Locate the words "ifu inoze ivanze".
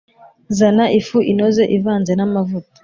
0.99-2.11